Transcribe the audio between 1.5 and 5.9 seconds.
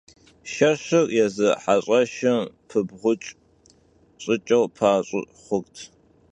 heş'eşım pıbğıç' ş'ıç'eu paş'ı hırt.